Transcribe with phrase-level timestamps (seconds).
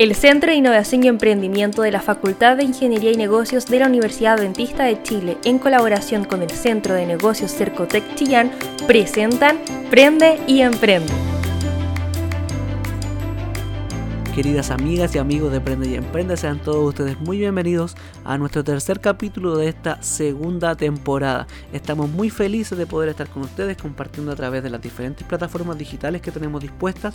[0.00, 3.86] El Centro de Innovación y Emprendimiento de la Facultad de Ingeniería y Negocios de la
[3.86, 8.50] Universidad Adventista de Chile, en colaboración con el Centro de Negocios Cercotec Chillán,
[8.86, 9.58] presentan
[9.90, 11.12] Prende y Emprende.
[14.34, 18.62] Queridas amigas y amigos de Prende y Emprende, sean todos ustedes muy bienvenidos a nuestro
[18.62, 21.48] tercer capítulo de esta segunda temporada.
[21.72, 25.76] Estamos muy felices de poder estar con ustedes compartiendo a través de las diferentes plataformas
[25.76, 27.14] digitales que tenemos dispuestas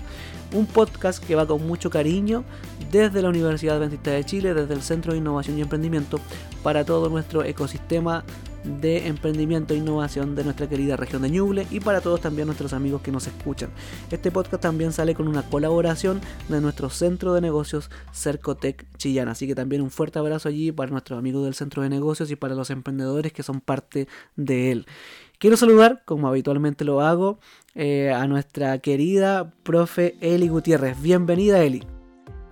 [0.54, 2.44] un podcast que va con mucho cariño
[2.92, 6.20] desde la Universidad Adventista de Chile, desde el Centro de Innovación y Emprendimiento
[6.64, 8.26] para todo nuestro ecosistema
[8.66, 12.74] de emprendimiento e innovación de nuestra querida región de Ñuble y para todos también nuestros
[12.74, 13.70] amigos que nos escuchan.
[14.12, 19.48] Este podcast también sale con una colaboración de nuestro centro de negocios Cercotec Chillán, así
[19.48, 22.56] que también un fuerte abrazo allí para nuestros amigos del centro de negocios y para
[22.56, 24.86] los emprendedores que son parte de él.
[25.38, 27.40] Quiero saludar, como habitualmente lo hago,
[27.74, 31.02] eh, a nuestra querida profe Eli Gutiérrez.
[31.02, 31.95] Bienvenida Eli.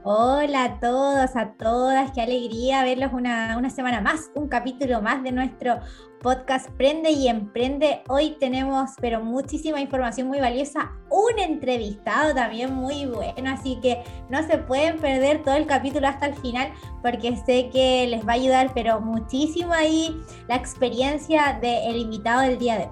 [0.06, 5.24] Hola a todos, a todas, qué alegría verlos una, una, semana más, un capítulo más
[5.24, 5.80] de nuestro
[6.22, 8.02] podcast Prende y Emprende.
[8.10, 14.46] Hoy tenemos, pero muchísima información muy valiosa, un entrevistado también muy bueno, así que no
[14.46, 18.36] se pueden perder todo el capítulo hasta el final porque sé que les va a
[18.36, 22.92] ayudar, pero muchísimo ahí la experiencia del invitado del día de hoy.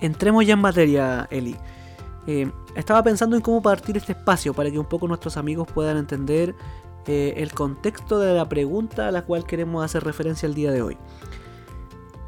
[0.00, 1.54] Entremos ya en materia, Eli.
[2.26, 5.96] Eh, estaba pensando en cómo partir este espacio para que un poco nuestros amigos puedan
[5.96, 6.54] entender
[7.06, 10.82] eh, el contexto de la pregunta a la cual queremos hacer referencia el día de
[10.82, 10.96] hoy.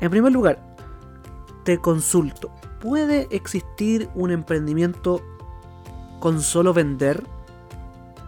[0.01, 0.77] En primer lugar,
[1.65, 5.23] te consulto, ¿puede existir un emprendimiento
[6.21, 7.25] con solo vender?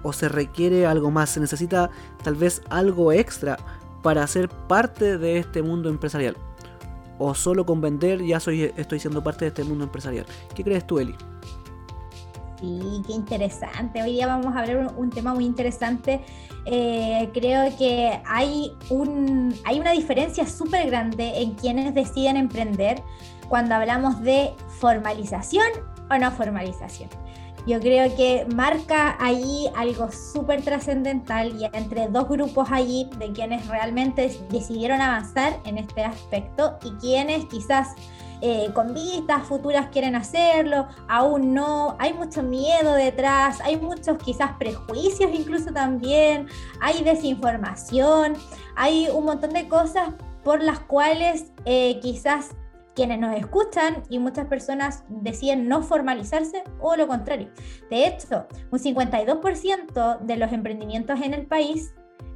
[0.02, 1.30] ¿O se requiere algo más?
[1.30, 1.90] ¿Se necesita
[2.22, 3.58] tal vez algo extra
[4.02, 6.36] para ser parte de este mundo empresarial?
[7.18, 10.26] ¿O solo con vender ya soy, estoy siendo parte de este mundo empresarial?
[10.54, 11.16] ¿Qué crees tú, Eli?
[12.60, 14.02] Sí, qué interesante.
[14.02, 16.22] Hoy día vamos a hablar un, tema muy interesante.
[16.64, 23.02] Eh, creo que hay, un, hay una diferencia súper grande en quienes deciden emprender
[23.48, 25.66] cuando hablamos de formalización
[26.10, 27.10] o no formalización.
[27.66, 33.66] Yo creo que marca ahí algo súper trascendental y entre dos grupos allí de quienes
[33.66, 37.88] realmente decidieron avanzar en este aspecto y quienes quizás
[38.40, 44.52] eh, con vistas futuras quieren hacerlo, aún no, hay mucho miedo detrás, hay muchos quizás
[44.58, 46.46] prejuicios incluso también,
[46.80, 48.34] hay desinformación,
[48.74, 50.10] hay un montón de cosas
[50.44, 52.54] por las cuales eh, quizás
[52.94, 57.50] quienes nos escuchan y muchas personas deciden no formalizarse o lo contrario.
[57.90, 61.92] De hecho, un 52% de los emprendimientos en el país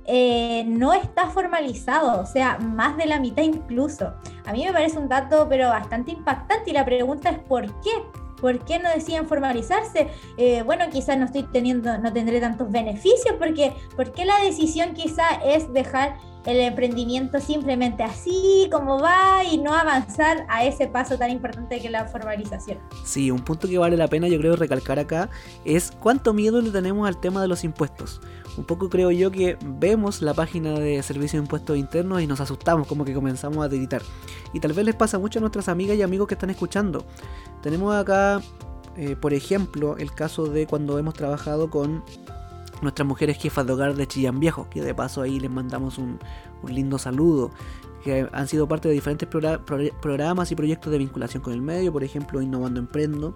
[0.07, 4.13] eh, no está formalizado, o sea, más de la mitad incluso.
[4.45, 7.91] A mí me parece un dato pero bastante impactante y la pregunta es ¿por qué?
[8.41, 10.09] ¿Por qué no deciden formalizarse?
[10.39, 14.95] Eh, bueno, quizás no estoy teniendo, no tendré tantos beneficios, porque ¿por qué la decisión
[14.95, 16.17] quizás es dejar
[16.47, 21.87] el emprendimiento simplemente así como va y no avanzar a ese paso tan importante que
[21.87, 22.79] es la formalización.
[23.05, 25.29] Sí, un punto que vale la pena yo creo recalcar acá
[25.65, 28.21] es cuánto miedo le tenemos al tema de los impuestos.
[28.57, 32.41] Un poco creo yo que vemos la página de Servicio de Impuestos Internos y nos
[32.41, 34.03] asustamos, como que comenzamos a tiritar.
[34.53, 37.05] Y tal vez les pasa mucho a nuestras amigas y amigos que están escuchando.
[37.63, 38.41] Tenemos acá,
[38.97, 42.03] eh, por ejemplo, el caso de cuando hemos trabajado con
[42.83, 46.19] nuestras mujeres jefas de hogar de Chillán Viejo, que de paso ahí les mandamos un,
[46.67, 47.51] lindo saludo,
[48.03, 52.05] que han sido parte de diferentes programas y proyectos de vinculación con el medio, por
[52.05, 53.35] ejemplo, Innovando Emprendo,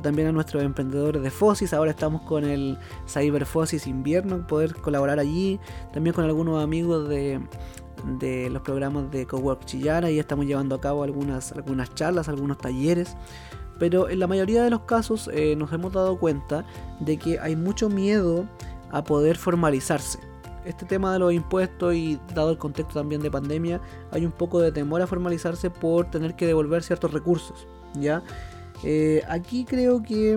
[0.00, 5.18] también a nuestros emprendedores de Fosis, ahora estamos con el Cyber Fosis Invierno, poder colaborar
[5.18, 5.58] allí,
[5.92, 7.40] también con algunos amigos de,
[8.18, 12.58] de los programas de Cowork Chillana y estamos llevando a cabo algunas, algunas charlas, algunos
[12.58, 13.16] talleres.
[13.78, 16.64] Pero en la mayoría de los casos eh, nos hemos dado cuenta
[17.00, 18.46] de que hay mucho miedo
[18.90, 20.18] a poder formalizarse.
[20.64, 23.80] Este tema de los impuestos y dado el contexto también de pandemia,
[24.10, 27.66] hay un poco de temor a formalizarse por tener que devolver ciertos recursos.
[27.94, 28.22] ¿ya?
[28.84, 30.36] Eh, aquí creo que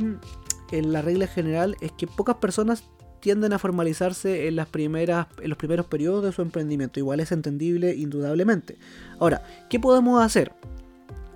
[0.72, 2.84] en la regla general es que pocas personas
[3.22, 7.00] tienden a formalizarse en los primeros periodos de su emprendimiento.
[7.00, 8.77] Igual es entendible indudablemente.
[9.19, 10.51] Ahora, ¿qué podemos hacer?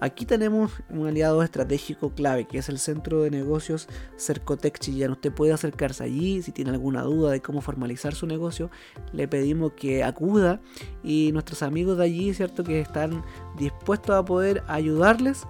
[0.01, 3.87] Aquí tenemos un aliado estratégico clave que es el centro de negocios
[4.17, 5.11] Cercotec Chillán.
[5.11, 8.69] Usted puede acercarse allí si tiene alguna duda de cómo formalizar su negocio.
[9.13, 10.59] Le pedimos que acuda
[11.01, 13.23] y nuestros amigos de allí, cierto, que están
[13.57, 15.47] dispuestos a poder ayudarles,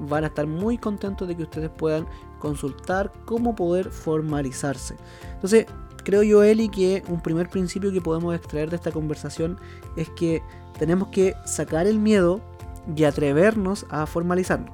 [0.00, 2.06] van a estar muy contentos de que ustedes puedan
[2.38, 4.96] consultar cómo poder formalizarse.
[5.34, 5.66] Entonces,
[6.04, 9.58] creo yo, Eli, que un primer principio que podemos extraer de esta conversación
[9.96, 10.42] es que
[10.78, 12.40] tenemos que sacar el miedo
[12.94, 14.70] y atrevernos a formalizarnos.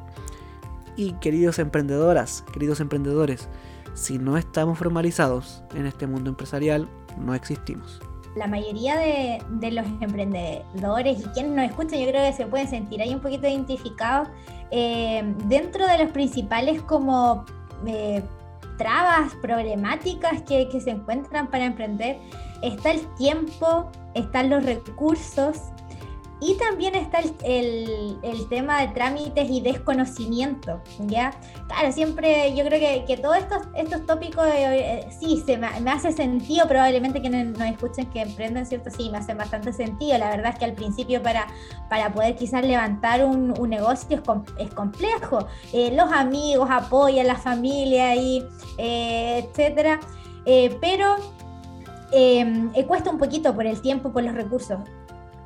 [0.96, 3.48] Y queridos emprendedoras, queridos emprendedores,
[3.94, 6.88] si no estamos formalizados en este mundo empresarial,
[7.18, 8.00] no existimos.
[8.36, 13.02] La mayoría de, los emprendedores y quienes nos escuchan, yo creo que se pueden sentir
[13.02, 14.28] ahí un poquito identificados
[14.70, 17.44] eh, dentro de los principales como
[17.86, 18.22] eh,
[18.78, 22.18] trabas, problemáticas que, que se encuentran para emprender.
[22.62, 25.58] Está el tiempo, están los recursos,
[26.40, 31.32] y también está el, el, tema de trámites y desconocimiento, ¿ya?
[31.68, 36.12] Claro, siempre yo creo que, que todos estos, estos tópicos, eh, sí, se me, hace
[36.12, 38.90] sentido, probablemente que nos escuchen que emprenden, ¿cierto?
[38.90, 40.16] Sí, me hace bastante sentido.
[40.16, 41.46] La verdad es que al principio para,
[41.90, 45.46] para poder quizás levantar un, negocio es, es complejo.
[45.74, 48.42] Eh, los amigos apoyan, la familia y
[48.78, 50.00] eh, etcétera.
[50.80, 51.16] pero
[52.88, 54.78] cuesta un poquito por el tiempo, por los recursos.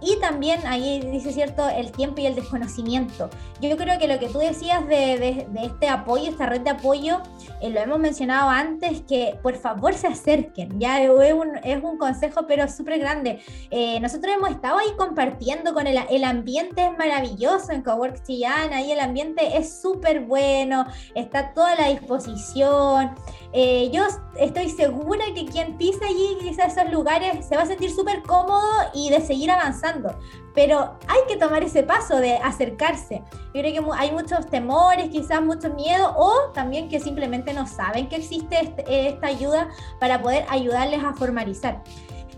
[0.00, 3.30] Y también ahí dice cierto el tiempo y el desconocimiento.
[3.60, 7.22] Yo creo que lo que tú decías de, este apoyo, esta red de apoyo,
[7.60, 10.78] eh, lo hemos mencionado antes, que por favor se acerquen.
[10.78, 13.40] Ya es un, es un consejo, pero súper grande.
[13.70, 18.72] Eh, nosotros hemos estado ahí compartiendo con el, el ambiente, es maravilloso en Cowork Chillán,
[18.72, 23.14] ahí el ambiente es súper bueno, está toda la disposición.
[23.56, 24.02] Eh, yo
[24.36, 28.68] estoy segura que quien pisa allí, quizás esos lugares, se va a sentir súper cómodo
[28.92, 30.12] y de seguir avanzando.
[30.56, 33.22] Pero hay que tomar ese paso de acercarse.
[33.54, 38.08] Yo creo que hay muchos temores, quizás mucho miedo, o también que simplemente no saben
[38.08, 39.68] que existe este, esta ayuda
[40.00, 41.80] para poder ayudarles a formalizar.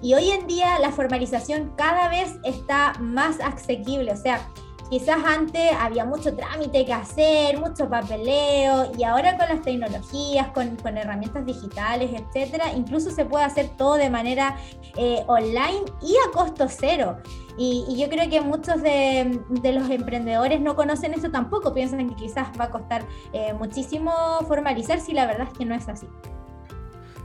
[0.03, 4.47] Y hoy en día la formalización cada vez está más asequible, o sea,
[4.89, 10.77] Quizás antes había mucho trámite que hacer, mucho papeleo, y ahora con las tecnologías, con,
[10.97, 14.57] herramientas digitales, etcétera, incluso se puede hacer todo de manera
[14.97, 17.17] eh, online y a costo cero.
[17.59, 22.49] Y, yo creo que muchos de, los emprendedores no conocen eso tampoco, piensan que quizás
[22.61, 24.13] va a costar eh, muchísimo
[24.47, 26.07] formalizar si la verdad es que no es así.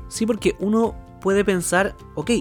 [0.08, 2.32] Sí, porque uno puede pensar, ok,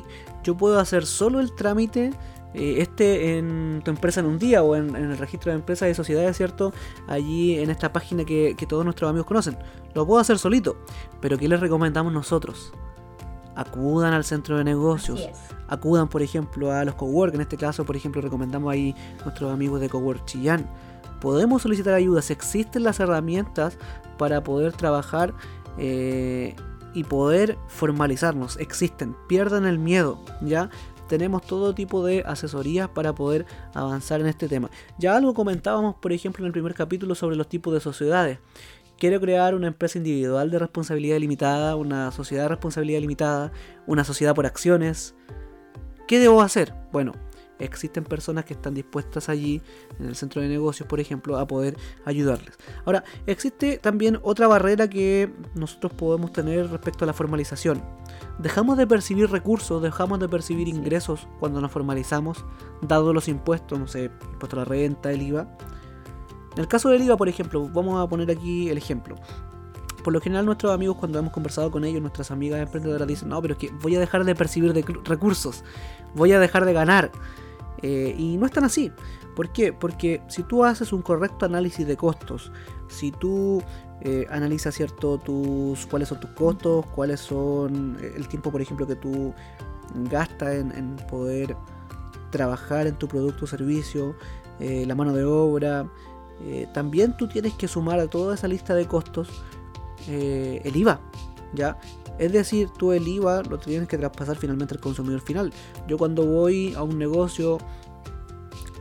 [0.42, 2.12] yo puedo hacer solo el trámite
[2.54, 5.94] eh, este en tu empresa en un día o en, el registro de empresas y
[5.94, 6.72] sociedades, ¿cierto?
[7.06, 9.56] Allí en esta página que, todos nuestros amigos conocen.
[9.94, 10.76] Lo puedo hacer solito,
[11.20, 12.72] pero ¿qué les recomendamos nosotros?
[13.54, 15.28] Acudan al centro de negocios,
[15.68, 18.94] acudan por ejemplo a los cowork, en este caso por ejemplo recomendamos ahí
[19.24, 20.68] nuestros amigos de Cowork Chillán.
[21.20, 23.76] Podemos solicitar ayudas, existen las herramientas
[24.16, 25.34] para poder trabajar
[25.76, 26.54] eh,
[26.94, 30.70] y poder formalizarnos, existen, pierdan el miedo, ¿ya?
[31.10, 34.70] Tenemos todo tipo de asesorías para poder avanzar en este tema.
[34.96, 38.38] Ya algo comentábamos, por ejemplo, en el primer capítulo sobre los tipos de sociedades.
[38.96, 43.50] Quiero crear una empresa individual de responsabilidad limitada, una sociedad de responsabilidad limitada,
[43.88, 45.16] una sociedad por acciones.
[46.06, 46.74] ¿Qué debo hacer?
[46.92, 47.14] Bueno,
[47.60, 49.62] existen personas que están dispuestas allí,
[49.98, 52.58] en el centro de negocios, por ejemplo, a poder ayudarles.
[52.84, 57.82] Ahora, existe también otra barrera que nosotros podemos tener respecto a la formalización.
[58.38, 62.44] Dejamos de percibir recursos, dejamos de percibir ingresos cuando nos formalizamos,
[62.82, 65.56] dado los impuestos, no sé, impuesto a la renta, el IVA.
[66.54, 69.16] En el caso del IVA, por ejemplo, vamos a poner aquí el ejemplo.
[70.02, 73.40] Por lo general nuestros amigos cuando hemos conversado con ellos, nuestras amigas emprendedoras dicen, no,
[73.42, 74.72] pero es que voy a dejar de percibir
[75.04, 75.62] recursos,
[76.14, 77.12] voy a dejar de ganar.
[77.82, 78.92] Eh, y no es tan así.
[79.34, 79.72] ¿Por qué?
[79.72, 82.52] Porque si tú haces un correcto análisis de costos,
[82.88, 83.62] si tú
[84.02, 88.86] eh, analizas cierto tus cuáles son tus costos, cuáles son eh, el tiempo, por ejemplo,
[88.86, 89.32] que tú
[90.10, 91.56] gastas en, poder
[92.30, 94.14] trabajar en tu producto o servicio,
[94.60, 95.86] la mano de obra,
[96.74, 99.42] también tú tienes que sumar a toda esa lista de costos
[100.06, 101.00] el IVA,
[101.54, 101.78] ¿ya?
[102.20, 105.54] Es decir, tú el IVA lo tienes que traspasar finalmente al consumidor final.
[105.88, 107.56] Yo cuando voy a un negocio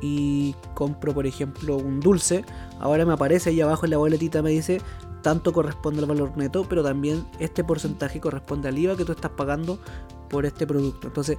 [0.01, 2.43] y compro, por ejemplo, un dulce,
[2.79, 4.81] ahora me aparece ahí abajo en la boletita, me dice
[5.21, 9.31] tanto corresponde al valor neto, pero también este porcentaje corresponde al IVA que tú estás
[9.31, 9.79] pagando
[10.29, 11.07] por este producto.
[11.07, 11.37] Entonces,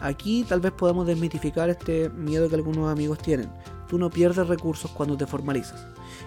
[0.00, 3.50] aquí tal vez podamos desmitificar este miedo que algunos amigos tienen.
[3.88, 5.84] Tú no pierdes recursos cuando te formalizas.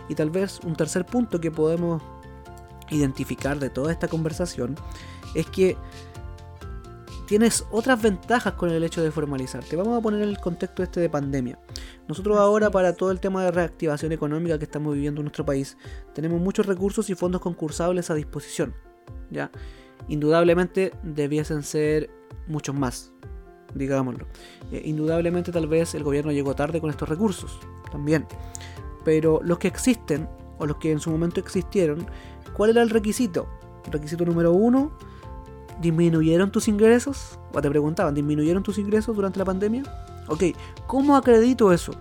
[0.09, 2.01] Y tal vez un tercer punto que podemos
[2.91, 4.75] identificar de toda esta conversación
[5.33, 5.77] es que
[7.31, 9.77] tienes otras ventajas con el hecho de formalizarte.
[9.77, 11.57] Vamos a poner el contexto este de pandemia.
[12.07, 15.77] Nosotros ahora para todo el tema de reactivación económica que estamos viviendo en nuestro país,
[16.13, 18.75] tenemos muchos recursos y fondos concursables a disposición.
[19.29, 19.49] ¿ya?
[20.09, 22.09] Indudablemente debiesen ser
[22.47, 23.13] muchos más,
[23.75, 24.27] digámoslo.
[24.73, 27.59] Eh, indudablemente tal vez el gobierno llegó tarde con estos recursos,
[27.93, 28.25] también.
[29.05, 30.27] Pero los que existen,
[30.59, 32.05] o los que en su momento existieron,
[32.53, 33.47] ¿Cuál era el requisito?
[33.91, 34.91] Requisito número uno,
[35.81, 37.39] ¿disminuyeron tus ingresos?
[37.53, 39.83] O te preguntaban, ¿disminuyeron tus ingresos durante la pandemia?
[40.27, 40.43] Ok,
[40.87, 41.93] ¿cómo acredito eso?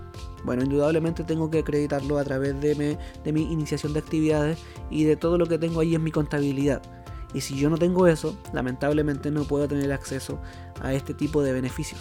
[0.44, 4.58] Bueno, indudablemente tengo que acreditarlo a través de mi, de mi iniciación de actividades
[4.90, 6.82] y de todo lo que tengo ahí en mi contabilidad.
[7.34, 10.38] Y si yo no tengo eso, lamentablemente no puedo tener acceso
[10.80, 12.00] a este tipo de beneficios.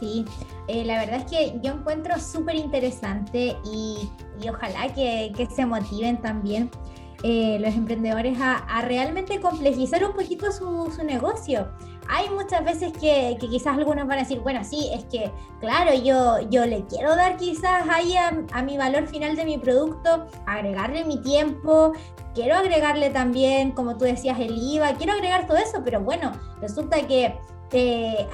[0.00, 0.24] Sí,
[0.66, 4.08] eh, la verdad es que yo encuentro súper interesante y,
[4.48, 6.70] ojalá que, se motiven también
[7.22, 11.68] eh, los emprendedores a, realmente complejizar un poquito su, negocio.
[12.08, 16.40] Hay muchas veces que, quizás algunos van a decir, bueno, sí, es que, claro, yo,
[16.50, 21.20] yo le quiero dar quizás ahí a, mi valor final de mi producto, agregarle mi
[21.20, 21.92] tiempo,
[22.34, 27.06] quiero agregarle también, como tú decías, el IVA, quiero agregar todo eso, pero bueno, resulta
[27.06, 27.34] que...
[27.72, 28.26] Eh,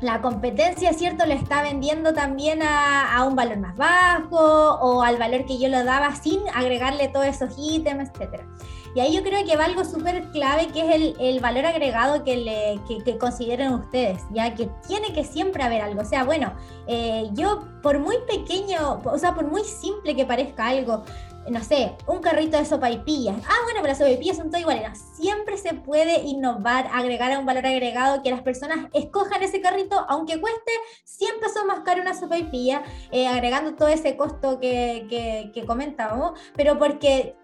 [0.00, 1.24] la competencia, ¿cierto?
[1.26, 5.84] Le está vendiendo también a, un valor más bajo o al valor que yo lo
[5.84, 8.46] daba sin agregarle todos esos ítems, etcétera.
[8.94, 12.36] Y ahí yo creo que va algo súper clave que es el, valor agregado que,
[12.36, 16.02] le, que, consideren ustedes, ya que tiene que siempre haber algo.
[16.02, 16.52] O sea, bueno,
[16.86, 21.02] eh, yo por muy pequeño, o sea, por muy simple que parezca algo,
[21.48, 23.36] no sé, un carrito de sopa y pillas.
[23.46, 24.98] Ah, bueno, pero las sopaipillas son todas iguales.
[25.14, 30.40] siempre se puede innovar, agregar un valor agregado que las personas escojan ese carrito, aunque
[30.40, 30.72] cueste
[31.04, 32.70] 100 pesos más caro una sopa y
[33.10, 37.36] eh, agregando todo ese costo que, que, que comentábamos, pero porque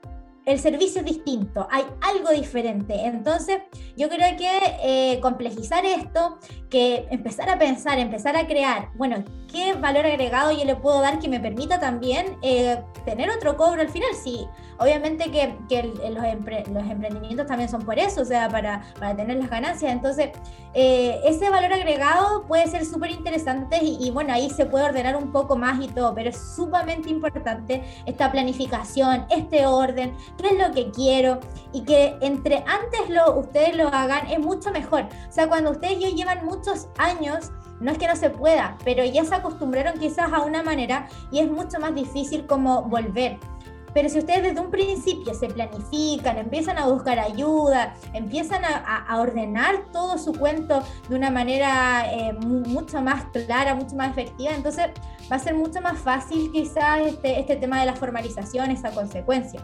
[0.46, 2.94] el servicio es distinto, hay algo diferente.
[3.04, 3.58] Entonces,
[3.96, 4.50] yo creo que
[4.82, 6.38] eh, complejizar esto,
[6.68, 11.18] que empezar a pensar, empezar a crear, bueno, ¿qué valor agregado yo le puedo dar
[11.18, 14.10] que me permita también eh, tener otro cobro al final?
[14.14, 14.46] Sí,
[14.78, 18.82] obviamente que, los, emprendimientos también son por eso, o sea, para,
[19.16, 19.92] tener las ganancias.
[19.92, 20.30] Entonces,
[20.74, 25.16] eh, ese valor agregado puede ser súper interesante y, y, bueno, ahí se puede ordenar
[25.16, 30.58] un poco más y todo, pero es sumamente importante esta planificación, este orden, qué es
[30.58, 31.40] lo que quiero
[31.72, 35.02] y que entre antes lo, ustedes lo hagan es mucho mejor.
[35.28, 37.50] O sea, cuando ustedes ya llevan muchos años,
[37.80, 41.40] no es que no se pueda, pero ya se acostumbraron quizás a una manera y
[41.40, 43.38] es mucho más difícil como volver.
[43.92, 49.86] Pero si ustedes desde un principio se planifican, empiezan a buscar ayuda, empiezan a, ordenar
[49.92, 54.90] todo su cuento de una manera eh, mucho más clara, mucho más efectiva, entonces
[55.30, 59.60] va a ser mucho más fácil quizás este, este tema de la formalización, esa consecuencia.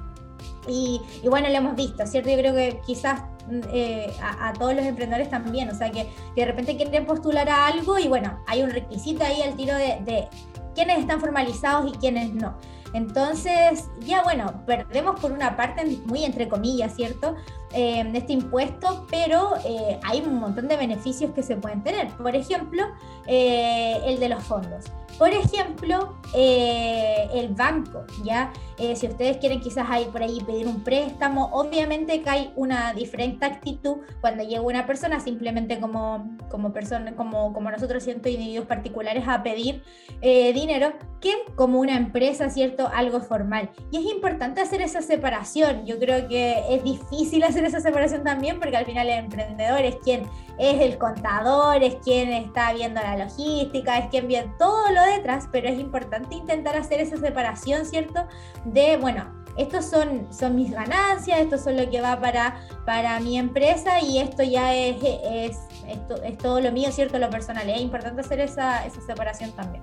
[0.68, 2.30] Y, bueno, lo hemos visto, ¿cierto?
[2.30, 6.44] Yo creo que quizás mm, eh, a, todos los emprendedores también, o sea, que, de
[6.44, 10.28] repente quieren postular a algo y bueno, hay un requisito ahí al tiro de, de
[10.74, 12.56] quiénes están formalizados y quiénes no.
[12.96, 17.34] Entonces, ya bueno, perdemos por una parte, muy entre comillas, ¿cierto?
[17.72, 22.08] Eh, este impuesto, pero eh, hay un montón de beneficios que se pueden tener.
[22.16, 22.84] Por ejemplo,
[23.26, 24.86] eh, el de los fondos.
[25.18, 28.52] Por ejemplo, eh, el banco, ¿ya?
[28.78, 32.92] Eh, si ustedes quieren quizás ahí por ahí pedir un préstamo, obviamente que hay una
[32.92, 38.66] diferente actitud cuando llega una persona simplemente como, como persona, como, como nosotros, siendo individuos
[38.66, 39.82] particulares, a pedir
[40.20, 42.90] eh, dinero, que como una empresa, ¿cierto?
[42.92, 43.70] Algo formal.
[43.90, 45.86] Y es importante hacer esa separación.
[45.86, 49.96] Yo creo que es difícil hacer esa separación también porque al final el emprendedor es
[50.04, 50.24] quien
[50.58, 55.48] es el contador, es quien está viendo la logística, es quien ve todo lo detrás,
[55.50, 58.26] pero es importante intentar hacer esa separación, ¿cierto?
[58.64, 59.24] De, bueno,
[59.56, 64.18] estos son, son mis ganancias, esto son lo que va para, para mi empresa y
[64.18, 65.58] esto ya es, es,
[65.88, 67.18] esto, es todo lo mío, ¿cierto?
[67.18, 67.68] Lo personal.
[67.70, 69.82] Es importante hacer esa, esa separación también.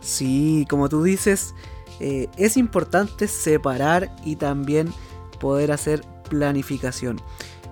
[0.00, 1.54] Sí, como tú dices,
[2.00, 4.92] eh, es importante separar y también
[5.38, 7.20] poder hacer planificación.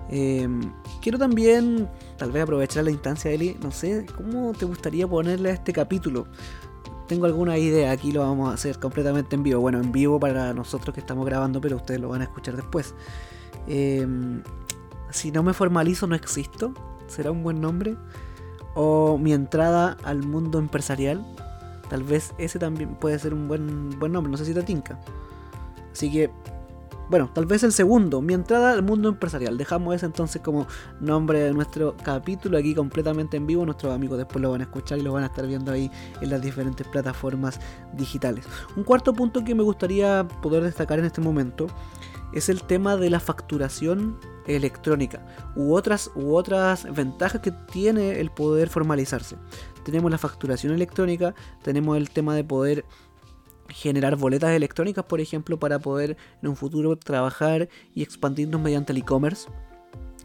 [0.09, 5.49] Em, quiero también, tal vez aprovechar la instancia, Eli, no sé, ¿cómo te gustaría ponerle
[5.49, 6.27] a este capítulo?
[7.07, 9.59] Tengo alguna idea, aquí lo vamos a hacer completamente en vivo.
[9.59, 12.95] Bueno, en vivo para nosotros que estamos grabando, pero ustedes lo van a escuchar después.
[13.67, 14.41] Em,
[15.09, 16.73] si no me formalizo, no existo.
[17.07, 17.97] ¿Será un buen nombre?
[18.73, 21.25] O mi entrada al mundo empresarial.
[21.89, 24.31] Tal vez ese también puede ser un buen, buen nombre.
[24.31, 24.99] No sé si te tinca.
[25.91, 26.31] Así que
[27.09, 29.57] bueno, tal vez el segundo, mi entrada al mundo empresarial.
[29.57, 30.67] Dejamos ese entonces como
[30.99, 33.65] nombre de nuestro capítulo aquí completamente en vivo.
[33.65, 35.91] Nuestros amigos después lo van a escuchar y lo van a estar viendo ahí
[36.21, 37.59] en las diferentes plataformas
[37.93, 38.45] digitales.
[38.75, 41.67] Un cuarto punto que me gustaría poder destacar en este momento
[42.33, 44.17] es el tema de la facturación
[44.47, 49.37] electrónica u otras, u otras ventajas que tiene el poder formalizarse.
[49.83, 52.85] Tenemos la facturación electrónica, tenemos el tema de poder
[53.69, 58.99] generar boletas electrónicas, por ejemplo, para poder en un futuro trabajar y expandirnos mediante el
[58.99, 59.49] e-commerce.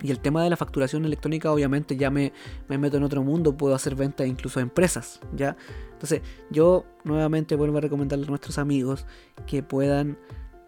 [0.00, 2.33] Y el tema de la facturación electrónica, obviamente, ya me,
[2.68, 5.57] me, meto en otro mundo, puedo hacer ventas incluso a empresas, ¿ya?
[5.92, 9.07] Entonces, yo nuevamente vuelvo a recomendarle a nuestros amigos
[9.49, 10.16] que puedan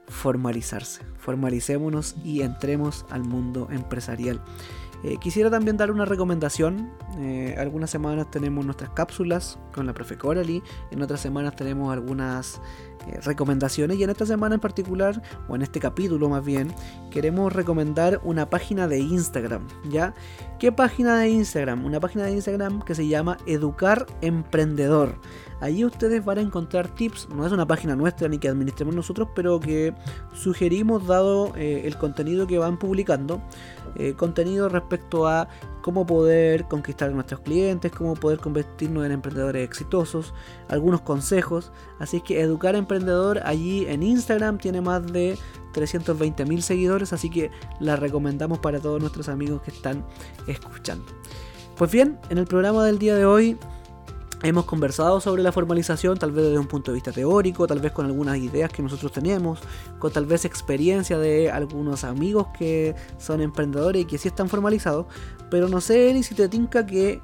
[0.09, 1.03] formalizarse.
[1.17, 4.43] Formalicémonos y entremos al mundo empresarial.
[5.03, 6.91] Eh, quisiera también dar una recomendación.
[7.19, 12.61] Eh, algunas semanas tenemos nuestras cápsulas con la profe Coralie, en otras semanas tenemos algunas
[13.07, 16.73] eh, recomendaciones y en esta semana en particular, o en este capítulo más bien,
[17.11, 20.15] queremos recomendar una página de Instagram, ¿ya?
[20.59, 21.85] ¿Qué página de Instagram?
[21.85, 25.15] Una página de Instagram que se llama Educar Emprendedor.
[25.61, 29.29] Allí ustedes van a encontrar tips, no es una página nuestra ni que administremos nosotros,
[29.35, 29.95] pero que
[30.33, 33.43] sugerimos dado el contenido que van publicando,
[33.97, 35.49] eh, contenido respecto a
[35.83, 40.35] cómo poder conquistar a nuestros clientes, cómo poder convertirnos en emprendedores exitosos,
[40.69, 41.73] algunos consejos.
[41.99, 45.39] Así que Educar Emprendedor allí en Instagram tiene más de
[45.73, 50.05] 320 mil seguidores, así que la recomendamos para todos nuestros amigos que están
[50.47, 51.05] escuchando.
[51.77, 53.59] Pues bien, en el programa del día de hoy
[54.43, 57.93] Hemos conversado sobre la formalización, tal vez desde un punto de vista teórico, tal vez
[57.93, 59.61] con algunas ideas que nosotros tenemos,
[59.99, 65.05] con tal vez experiencia de algunos amigos que son emprendedores y que sí están formalizados.
[65.51, 67.21] Pero no sé, Eli, si te tinca que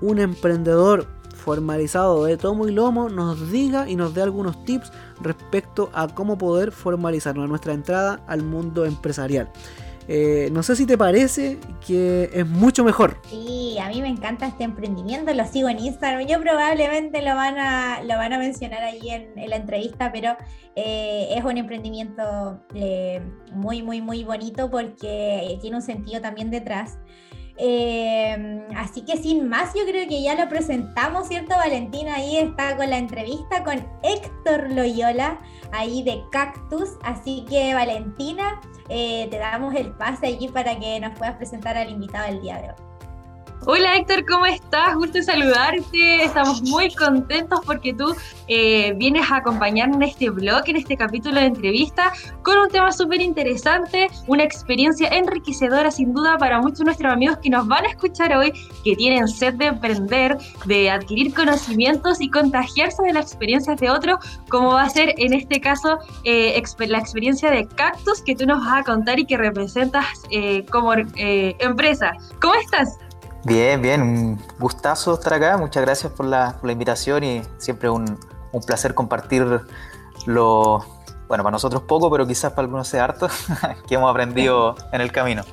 [0.00, 5.90] un emprendedor formalizado de tomo y lomo nos diga y nos dé algunos tips respecto
[5.92, 9.50] a cómo poder formalizar nuestra entrada al mundo empresarial.
[10.08, 13.20] Eh, no sé si te parece que es mucho mejor.
[13.28, 16.26] Sí, a mí me encanta este emprendimiento, lo sigo en Instagram.
[16.26, 20.36] Yo probablemente lo van a, lo van a mencionar ahí en, la entrevista, pero
[20.76, 23.20] eh, es un emprendimiento eh,
[23.52, 26.98] muy, muy, muy bonito porque tiene un sentido también detrás.
[27.58, 31.54] Em, así que sin más, yo creo que ya lo presentamos, ¿cierto?
[31.56, 35.38] Valentina ahí está con la entrevista con Héctor Loyola,
[35.72, 36.90] ahí de Cactus.
[37.02, 41.90] Así que Valentina, eh, te damos el pase allí para que nos puedas presentar al
[41.90, 42.85] invitado del día de hoy.
[43.64, 44.94] Hola Héctor, ¿cómo estás?
[44.94, 46.22] Gusto saludarte.
[46.22, 48.14] Estamos muy contentos porque tú
[48.46, 52.92] eh, vienes a acompañarnos en este blog, en este capítulo de entrevista, con un tema
[52.92, 57.86] súper interesante, una experiencia enriquecedora sin duda para muchos de nuestros amigos que nos van
[57.86, 58.52] a escuchar hoy,
[58.84, 60.36] que tienen sed de emprender,
[60.66, 65.32] de adquirir conocimientos y contagiarse de las experiencias de otros, como va a ser en
[65.32, 69.36] este caso eh, la experiencia de Cactus que tú nos vas a contar y que
[69.36, 72.12] representas eh, como empresa.
[72.40, 72.96] ¿Cómo estás?
[73.46, 75.56] Bien, bien, un gustazo estar acá.
[75.56, 78.18] Muchas gracias por la, invitación y siempre un,
[78.50, 79.44] un, placer compartir
[80.26, 80.84] lo,
[81.28, 83.28] bueno, para nosotros poco, pero quizás para algunos sea harto,
[83.88, 85.44] que hemos aprendido en el camino.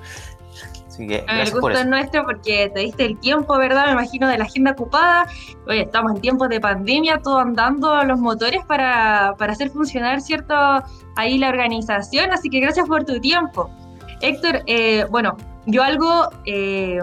[0.87, 3.85] Así que, el gusto es nuestro porque te diste el tiempo, ¿verdad?
[3.85, 5.27] Me imagino de la agenda ocupada.
[5.67, 10.55] Oye, estamos en tiempos de pandemia, todo andando los motores para, para hacer funcionar, ¿cierto?
[11.15, 13.69] Ahí la organización, así que gracias por tu tiempo.
[14.21, 16.99] Héctor, eh, bueno, yo algo eh,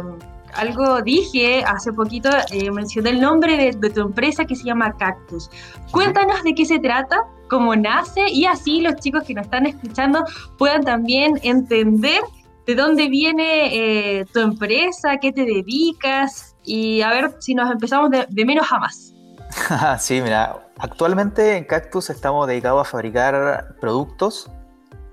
[0.55, 5.51] algo dije hace poquito, eh, mencioné el nombre de, tu empresa que se llama Cactus.
[5.91, 10.25] Cuéntanos de qué se trata, cómo nace y así los chicos que nos están escuchando
[10.59, 12.21] puedan también entender
[12.67, 18.11] de dónde viene eh, tu empresa, qué te dedicas y a ver si nos empezamos
[18.11, 19.15] de, de menos a más.
[19.99, 24.51] sí, mira, actualmente en Cactus estamos dedicados a fabricar productos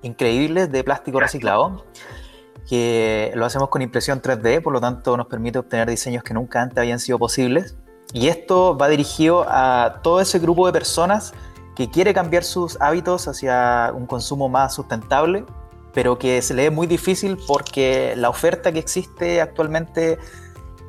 [0.03, 1.83] increíbles de plástico reciclado
[2.67, 6.61] que lo hacemos con impresión 3D, por lo tanto nos permite obtener diseños que nunca
[6.61, 7.75] antes habían sido posibles.
[8.13, 11.33] Y esto va dirigido a todo ese grupo de personas
[11.75, 15.45] que quiere cambiar sus hábitos hacia un consumo más sustentable,
[15.93, 20.17] pero que se le es muy difícil porque la oferta que existe actualmente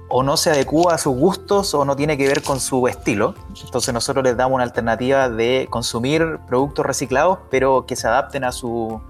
[0.08, 3.34] o no se adecua a sus gustos o no tiene que ver con su estilo.
[3.62, 8.52] Entonces nosotros les damos una alternativa de consumir productos reciclados, pero que se adapten a
[8.52, 9.00] su,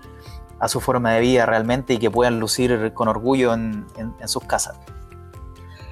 [0.60, 3.86] a su forma de vida realmente y que puedan lucir con orgullo en,
[4.26, 4.78] sus casas.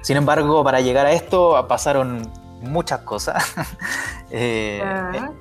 [0.01, 3.43] Sin embargo, para llegar a esto pasaron muchas cosas.
[4.29, 4.83] Eh,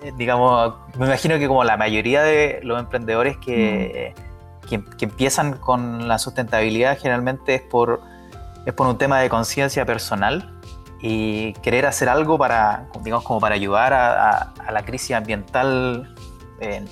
[0.05, 4.15] eh, digamos, me imagino que como la mayoría de los emprendedores que,
[4.71, 4.97] mm.
[4.97, 8.01] que, empiezan con la sustentabilidad generalmente es por,
[8.65, 10.57] es por un tema de conciencia personal
[11.01, 16.15] y querer hacer algo para, digamos, como para ayudar a, la crisis ambiental
[16.61, 16.85] eh,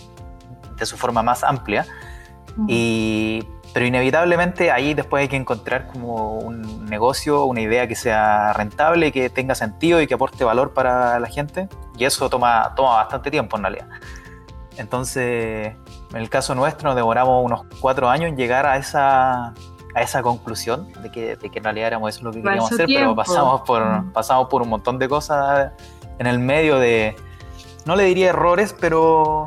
[0.76, 1.86] de su forma más amplia.
[2.68, 8.52] Y, pero inevitablemente ahí después hay que encontrar como un negocio, una idea que sea
[8.52, 11.68] rentable, que tenga sentido y que aporte valor para la gente.
[11.96, 13.88] Y eso toma, toma bastante tiempo en realidad.
[14.76, 15.74] Entonces,
[16.12, 19.48] en el caso nuestro nos demoramos unos cuatro años en llegar a esa,
[19.94, 22.86] a esa conclusión de que, de que en realidad éramos eso lo que queríamos hacer,
[22.86, 25.72] pero pasamos por, pasamos por un montón de cosas
[26.18, 27.16] en el medio de,
[27.84, 29.46] no le diría errores, pero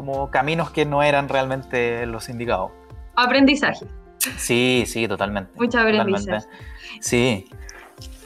[0.00, 2.70] como caminos que no eran realmente los indicados.
[3.16, 3.86] Aprendizaje.
[4.38, 5.52] Sí, sí, totalmente.
[5.56, 6.46] Mucho aprendizaje.
[7.00, 7.50] Sí.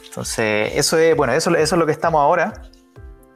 [0.05, 2.61] Entonces, eso es, bueno, eso, eso es lo que estamos ahora.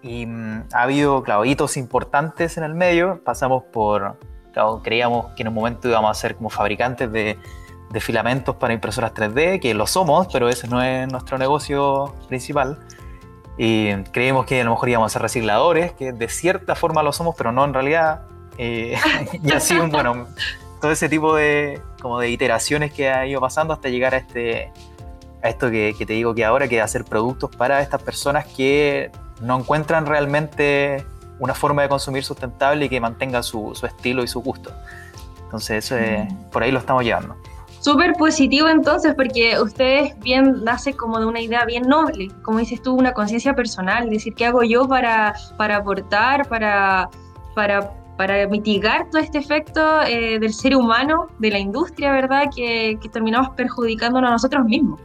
[0.01, 3.21] Y mm, ha habido, claro, hitos importantes en el medio.
[3.25, 4.17] Pasamos por,
[4.53, 7.37] claro, creíamos que en un momento íbamos a ser como fabricantes de,
[7.91, 12.79] de filamentos para impresoras 3D, que lo somos, pero ese no es nuestro negocio principal.
[13.61, 17.11] Y creemos que a lo mejor íbamos a ser recicladores, que de cierta forma lo
[17.11, 18.21] somos, pero no en realidad.
[18.57, 18.95] Eh,
[19.43, 20.27] y así, bueno,
[20.79, 24.71] todo ese tipo de, como de iteraciones que ha ido pasando hasta llegar a, este,
[25.43, 29.59] a esto que, te digo que ahora, que hacer productos para estas personas que no
[29.59, 31.05] encuentran realmente
[31.37, 34.71] una forma de consumir sustentable y que mantenga su, su estilo y su gusto.
[35.43, 36.49] Entonces, eso es, mm.
[36.49, 37.35] por ahí lo estamos llevando.
[37.79, 42.81] Súper positivo entonces, porque ustedes bien nace como de una idea bien noble, como dices
[42.81, 47.09] tú, una conciencia personal, decir qué hago yo para, para aportar, para,
[47.55, 52.49] para, para mitigar todo este efecto eh, del ser humano, de la industria, ¿verdad?
[52.53, 54.99] Que, que terminamos perjudicándonos a nosotros mismos.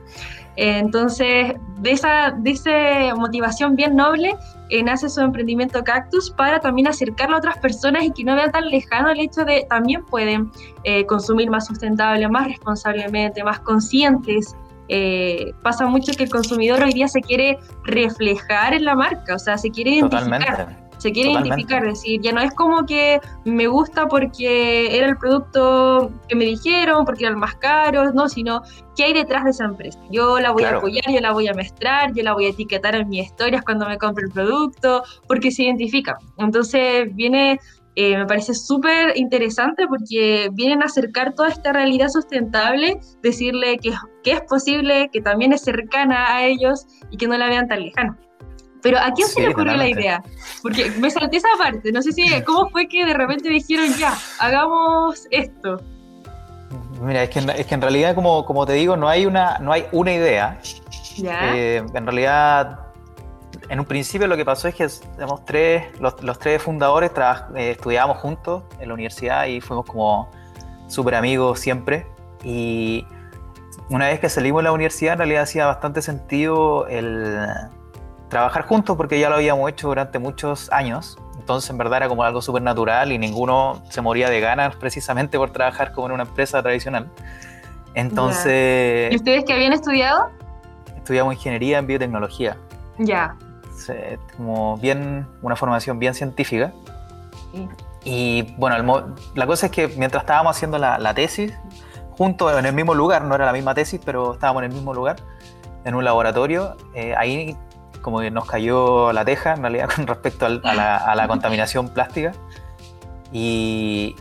[0.57, 4.35] entonces, de esa, de esa motivación bien noble,
[4.75, 8.51] eh, nace su emprendimiento Cactus para también acercarlo a otras personas y que no vean
[8.51, 10.51] tan lejano el hecho de también pueden
[10.83, 14.57] eh, consumir más sustentable, más responsablemente, más conscientes.
[14.89, 19.39] Eh, pasa mucho que el consumidor hoy día se quiere reflejar en la marca, o
[19.39, 24.09] sea, se quiere identificar se quiere identificar, decir, ya no es como que me gusta
[24.09, 28.63] porque era el producto que me dijeron, porque era el más caro, no, sino
[28.97, 29.99] qué hay detrás de esa empresa.
[30.11, 32.95] Yo la voy a apoyar, yo la voy a mezclar, yo la voy a etiquetar
[32.95, 36.17] en mis historias cuando me compre el producto, porque se identifica.
[36.39, 37.61] Entonces viene
[37.97, 43.93] eh, me parece súper interesante porque vienen a acercar toda esta realidad sustentable, decirle que,
[44.23, 47.83] que, es posible, que también es cercana a ellos y que no la vean tan
[47.83, 48.19] lejana.
[48.85, 50.23] Pero ¿a quién se le ocurrió la idea?
[50.61, 54.15] Porque me salté esa parte, no sé si, ¿cómo fue que de repente dijeron ya,
[54.39, 55.81] hagamos esto?
[57.01, 59.73] Mira, es que, es que en realidad, como, como te digo, no hay una, no
[59.73, 60.61] hay una idea.
[61.17, 62.81] Eh, en realidad,
[63.71, 64.87] en un principio lo que pasó es que
[65.47, 67.11] tres, los, los tres fundadores
[67.57, 70.31] eh, estudiábamos juntos en la universidad y fuimos como
[70.89, 72.07] súper amigos siempre.
[72.43, 73.07] Y
[73.89, 77.49] una vez que salimos de la universidad, en realidad hacía bastante sentido el
[78.35, 81.17] trabajar juntos porque ya lo habíamos hecho durante muchos años.
[81.39, 85.39] Entonces, en verdad era como algo súper natural y ninguno se moría de ganas precisamente
[85.39, 87.09] por trabajar como en una empresa tradicional.
[87.95, 89.13] Entonces.
[89.13, 90.31] ¿Y ustedes qué habían estudiado?
[90.97, 92.57] Estudiamos ingeniería en biotecnología.
[92.99, 93.37] Ya.
[94.37, 96.73] Como bien, una formación bien científica.
[98.03, 101.53] Y bueno, la cosa es que mientras estábamos haciendo la, tesis,
[102.19, 104.93] juntos en el mismo lugar, no era la misma tesis, pero estábamos en el mismo
[104.93, 105.19] lugar,
[105.85, 107.57] en un laboratorio, eh, ahí
[108.05, 112.33] como que nos cayó la teja en realidad con respecto a, la, contaminación plástica.
[113.33, 114.15] Y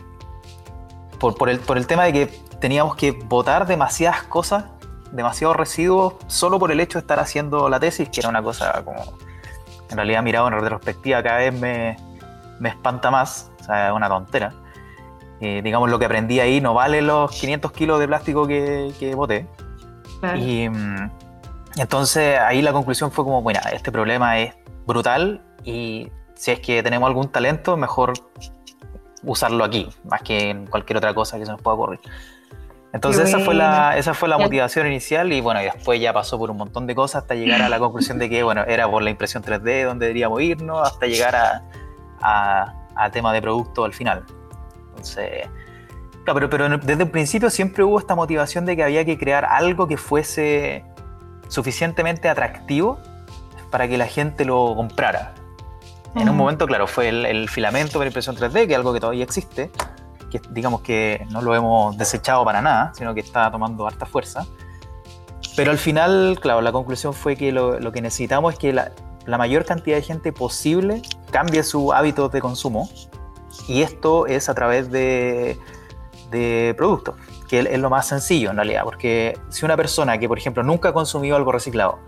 [1.20, 2.26] por, el, por el tema de que
[2.60, 4.64] teníamos que botar demasiadas cosas,
[5.12, 8.82] demasiados residuos, solo por el hecho de estar haciendo la tesis, que era una cosa
[8.84, 9.02] como,
[9.90, 11.98] en realidad mirado en retrospectiva, cada vez me,
[12.58, 14.54] me espanta más, o sea, es una tontera.
[15.40, 19.14] Eh, digamos, lo que aprendí ahí no vale los 500 kilos de plástico que, que
[19.14, 19.46] boté.
[20.36, 21.10] Y, mm,
[21.76, 24.54] entonces ahí la conclusión fue como, bueno, este problema es
[24.86, 28.12] brutal y si es que tenemos algún talento, mejor
[29.22, 32.00] usarlo aquí, más que en cualquier otra cosa que se nos pueda ocurrir.
[32.92, 36.38] Entonces esa fue, la, esa fue la motivación inicial y bueno, y después ya pasó
[36.38, 39.02] por un montón de cosas hasta llegar a la conclusión de que, bueno, era por
[39.02, 41.64] la impresión 3D donde deberíamos irnos, hasta llegar a,
[42.94, 44.24] a, tema de producto al final.
[44.90, 45.48] Entonces,
[46.24, 49.44] claro, pero, pero desde el principio siempre hubo esta motivación de que había que crear
[49.44, 50.84] algo que fuese
[51.48, 52.98] suficientemente atractivo
[53.70, 55.34] para que la gente lo comprara.
[56.14, 59.24] En un momento, claro, fue el, filamento para impresión 3D, que es algo que todavía
[59.24, 59.70] existe,
[60.30, 64.46] que digamos que no lo hemos desechado para nada, sino que está tomando harta fuerza.
[65.56, 68.92] Pero al final, claro, la conclusión fue que lo, que necesitamos es que la,
[69.26, 71.02] mayor cantidad de gente posible
[71.32, 72.88] cambie su hábito de consumo,
[73.66, 75.58] y esto es a través de,
[76.34, 77.14] de productos
[77.48, 80.88] que es lo más sencillo en realidad, porque si una persona que, por ejemplo, nunca
[80.90, 81.98] ha consumido algo reciclado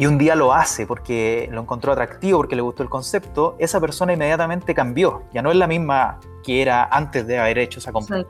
[0.00, 3.80] y un día lo hace porque lo encontró atractivo, porque le gustó el concepto, esa
[3.80, 7.92] persona inmediatamente cambió, ya no es la misma que era antes de haber hecho esa
[7.92, 8.24] compra.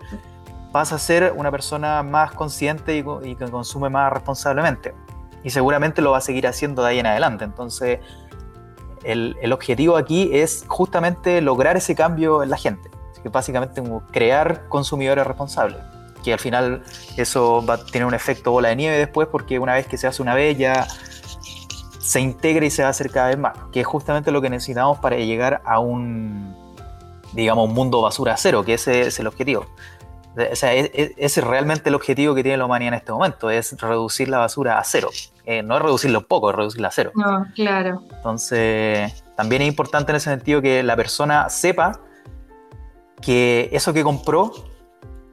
[0.73, 4.95] Pasa a ser una persona más consciente y, que consume más responsablemente.
[5.45, 7.45] Y seguramente lo va a seguir haciendo de ahí en adelante.
[7.45, 8.01] Entonces,
[9.05, 12.91] el, el objetivo aquí es justamente lograr ese cambio en la gente.
[13.23, 15.79] Que básicamente crear consumidores responsables
[16.23, 16.83] que al final
[17.17, 20.07] eso va a tener un efecto bola de nieve después, porque una vez que se
[20.07, 20.87] hace una vez ya
[21.99, 24.51] se integra y se va a hacer cada vez más, que es justamente lo que
[24.51, 26.55] necesitamos para llegar a un,
[27.33, 29.67] digamos, un mundo basura cero, que ese es el objetivo.
[30.37, 33.13] O sea, e, e, ese es realmente el objetivo que tiene la humanidad en este
[33.13, 35.11] momento, es reducir la basura a cero.
[35.45, 37.13] Eh, no es reducirlo poco, es reducirla a cero.
[37.15, 38.03] No, claro.
[38.13, 42.01] Entonces, también es importante en ese sentido que la persona sepa
[43.21, 44.53] que eso que compró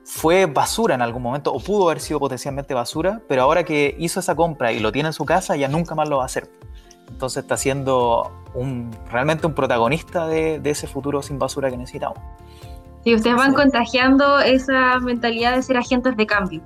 [0.03, 4.19] fue basura en algún momento, o pudo haber sido potencialmente basura, pero ahora que hizo
[4.19, 6.49] esa compra y lo tiene en su casa, ya nunca más lo va a hacer.
[7.09, 12.19] Entonces está siendo un, realmente un protagonista de, de ese futuro sin basura que necesitamos.
[13.03, 16.61] Sí, ustedes van contagiando esa mentalidad de ser agentes de cambio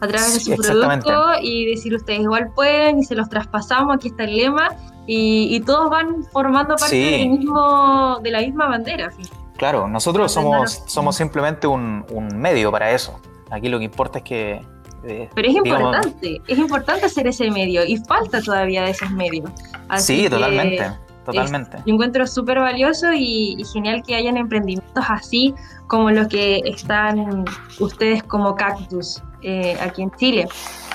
[0.00, 4.08] a través de su producto y decir ustedes igual pueden y se los traspasamos, aquí
[4.08, 4.70] está el lema
[5.06, 9.12] y, todos van formando parte del mismo, de la misma bandera.
[9.56, 13.20] Claro, nosotros somos, somos simplemente un, medio para eso.
[13.50, 14.64] Aquí lo que importa es que...
[15.04, 19.50] Eh, Pero es importante, es importante ser ese medio y falta todavía de esos medios.
[19.98, 20.92] sí, totalmente.
[21.24, 21.78] Totalmente.
[21.86, 25.54] yo encuentro súper valioso y, y, genial que hayan emprendimientos así
[25.86, 27.44] como los que están
[27.78, 30.48] ustedes como Cactus eh, aquí en Chile.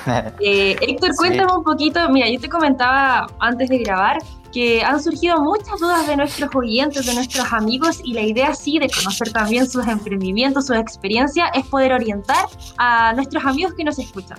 [0.39, 4.17] Eh, Héctor, cuéntame un poquito, mira, yo te comentaba antes de grabar
[4.51, 8.79] que han surgido muchas dudas de nuestros oyentes, de nuestros amigos, y la idea sí
[8.79, 12.45] de conocer también sus emprendimientos, sus experiencias, es poder orientar
[12.77, 14.37] a nuestros amigos que nos escuchan.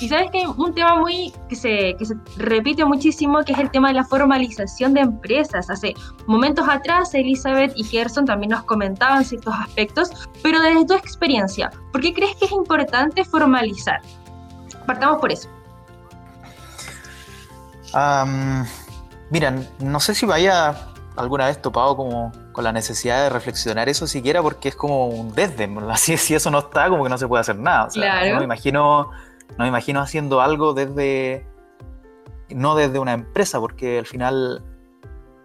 [0.00, 3.58] Y sabes que hay un tema muy que se, que se repite muchísimo, que es
[3.58, 5.68] el tema de la formalización de empresas.
[5.68, 5.94] Hace
[6.26, 10.10] momentos atrás, Elizabeth y Gerson también nos comentaban ciertos aspectos,
[10.42, 14.00] pero desde tu experiencia, ¿por qué crees que es importante formalizar?
[14.90, 15.48] Partamos por eso.
[19.30, 20.74] Mira, no sé si vaya
[21.16, 25.32] alguna vez topado como con la necesidad de reflexionar eso siquiera porque es como un
[25.32, 27.86] desdén, así si eso no está como que no se puede hacer nada.
[27.94, 29.12] no me imagino,
[29.50, 31.46] no me imagino haciendo algo desde
[32.48, 34.64] no desde una empresa, porque al final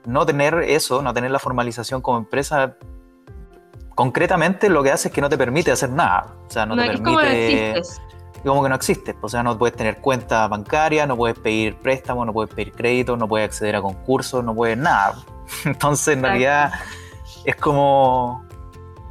[0.07, 2.77] no tener eso, no tener la formalización como empresa,
[3.93, 6.33] concretamente lo que hace es que no te permite hacer nada.
[6.47, 7.83] O sea, no, te permite
[8.45, 9.15] como que no existe.
[9.21, 13.17] O sea, no puedes tener cuenta bancaria, no puedes pedir préstamos, no puedes pedir crédito,
[13.17, 15.15] no puedes acceder a concursos, no puedes nada.
[15.65, 16.71] Entonces, en realidad,
[17.43, 18.45] es como.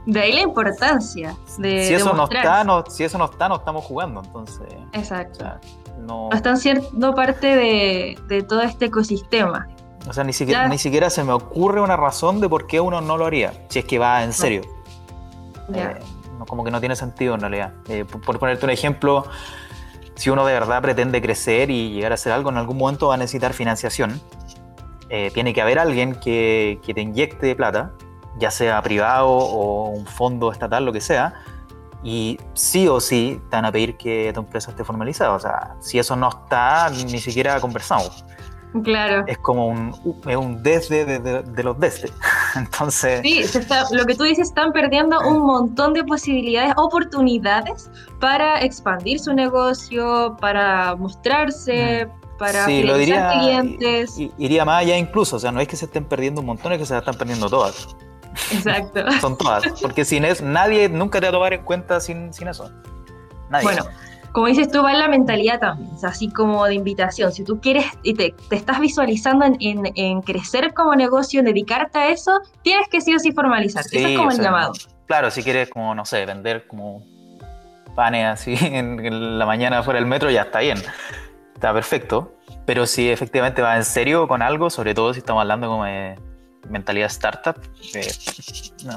[0.06, 1.86] De ahí la importancia de.
[1.86, 4.22] Si eso, no está, no, si eso no está, no estamos jugando.
[4.24, 4.66] Entonces.
[4.92, 5.46] Exacto.
[5.98, 6.28] no...
[6.32, 9.66] están siendo parte de, de, todo este ecosistema.
[10.06, 13.00] O sea, ni siquiera, ni siquiera se me ocurre una razón de por qué uno
[13.00, 14.60] no lo haría, si es que va en serio.
[15.72, 15.98] Eh,
[16.46, 17.74] como que no tiene sentido en realidad.
[17.88, 19.26] Eh, por, ponerte un ejemplo,
[20.14, 23.14] si uno de verdad pretende crecer y llegar a hacer algo, en algún momento va
[23.14, 24.20] a necesitar financiación.
[25.08, 27.92] Eh, tiene que haber alguien que, que, te inyecte plata,
[28.38, 31.34] ya sea privado o un fondo estatal, lo que sea,
[32.02, 35.32] y sí o sí te van a pedir que tu empresa esté formalizada.
[35.32, 38.24] O sea, si eso no está, ni siquiera conversamos.
[38.82, 39.24] Claro.
[39.28, 42.10] Es como un, un desde de, los desde.
[42.56, 43.20] Entonces.
[43.22, 43.44] Sí,
[43.92, 50.36] lo que tú dices, están perdiendo un montón de posibilidades, oportunidades para expandir su negocio,
[50.40, 52.38] para mostrarse, mm.
[52.38, 54.16] para sí, lo diría, clientes.
[54.38, 56.78] Iría más allá incluso, o sea, no es que se estén perdiendo un montón, es
[56.78, 57.94] que se están perdiendo todas.
[58.50, 59.04] Exacto.
[59.20, 62.48] Son todas, porque sin eso, nadie nunca te va a tomar en cuenta sin, sin
[62.48, 62.70] eso.
[63.50, 63.64] Nadie.
[63.64, 63.84] Bueno
[64.34, 67.32] como dices tú, va en la mentalidad también, así como de invitación.
[67.32, 72.40] Si tú quieres y te, estás visualizando en, crecer como negocio, en dedicarte a eso,
[72.62, 73.96] tienes que sí o sí formalizarte.
[73.96, 74.72] eso es como el llamado.
[75.06, 77.04] Claro, si quieres, como, no sé, vender como
[77.94, 80.78] panes así en, la mañana fuera del metro, ya está bien.
[81.54, 82.34] Está perfecto.
[82.66, 86.18] Pero si efectivamente va en serio con algo, sobre todo si estamos hablando como de
[86.68, 87.60] mentalidad startup,
[87.94, 88.10] eh,
[88.84, 88.96] no,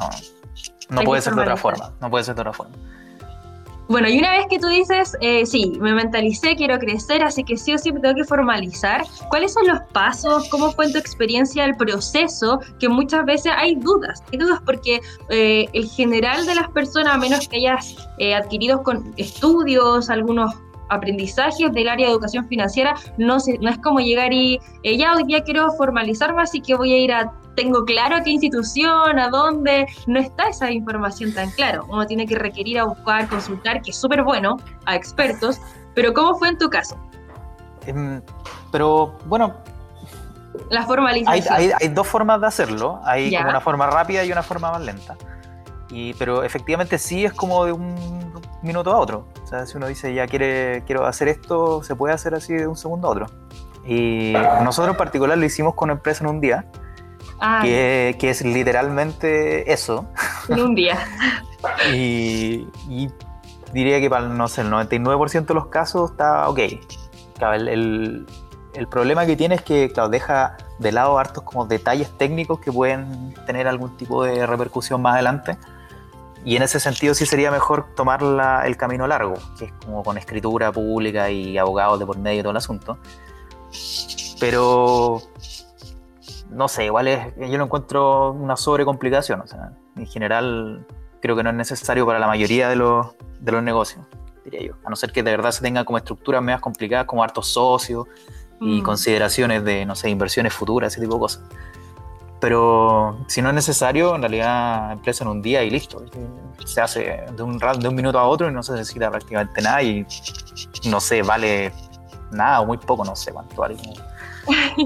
[0.90, 1.94] no puede ser de otra forma.
[2.02, 2.76] No puede ser de otra forma.
[3.90, 7.56] Bueno, y una vez que tú dices, eh, sí, me mentalicé, quiero crecer, así que
[7.56, 10.50] sí o sí tengo que formalizar, ¿cuáles son los pasos?
[10.50, 12.60] ¿Cómo fue tu experiencia, el proceso?
[12.80, 17.18] Que muchas veces hay dudas, hay dudas porque eh, el general de las personas, a
[17.18, 20.54] menos que hayas eh, adquirido con estudios, algunos
[20.90, 25.44] aprendizajes del área de educación financiera, no, no es como llegar y ya hoy día
[25.44, 29.88] quiero formalizarme, así que voy a ir a tengo claro a qué institución, a dónde,
[30.06, 31.86] no está esa información tan claro.
[31.90, 35.60] Uno tiene que requerir a buscar, consultar, que es súper bueno, a expertos,
[35.96, 36.96] pero ¿cómo fue en tu caso?
[37.86, 38.22] Em,
[38.72, 39.56] pero bueno...
[40.70, 41.74] La formalización.
[41.80, 45.16] Hay, dos formas de hacerlo, hay como una forma rápida y una forma más lenta.
[45.90, 48.27] Y, pero efectivamente sí es como de un
[48.62, 49.28] minuto a otro.
[49.44, 52.68] O sea, si uno dice ya quiere, quiero hacer esto, se puede hacer así de
[52.68, 53.26] un segundo a otro.
[53.86, 56.66] Y nosotros en particular lo hicimos con empresa en un día.
[57.40, 57.62] Ah.
[57.64, 60.08] que, es literalmente eso.
[60.50, 60.98] En un día.
[61.94, 62.68] y,
[63.74, 66.60] diría que para no sé, el 99% de los casos está ok.
[67.40, 68.26] el,
[68.90, 73.34] problema que tiene es que claro, deja de lado hartos como detalles técnicos que pueden
[73.46, 75.58] tener algún tipo de repercusión más adelante.
[76.46, 78.22] Y en ese sentido sí sería mejor tomar
[78.66, 82.44] el camino largo, que es como con escritura pública y abogados de por medio y
[82.44, 82.98] todo el asunto.
[84.40, 85.22] Pero
[86.50, 89.42] no sé, igual es, yo no encuentro una sobrecomplicación.
[89.42, 90.86] O sea, en general
[91.22, 93.08] creo que no es necesario para la mayoría de los,
[93.40, 94.06] de los negocios,
[94.46, 94.74] diría yo.
[94.86, 98.08] A no ser que de verdad se tengan como estructuras más complicadas, como hartos socios
[98.62, 98.84] y mm.
[98.84, 101.44] consideraciones de, no sé, inversiones futuras, ese tipo de cosas.
[102.40, 106.04] Pero si no es necesario, en realidad empresa en un día y listo.
[106.66, 109.82] Se hace de un, de un minuto a otro y no se necesita prácticamente nada
[109.82, 110.06] y
[110.86, 111.72] no sé, vale
[112.32, 113.76] nada o muy poco, no sé cuánto vale.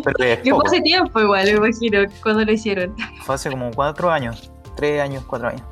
[0.04, 2.96] Pero fue hace tiempo igual, me imagino, cuando lo hicieron.
[3.26, 5.64] Fue hace como cuatro años, tres años, cuatro años.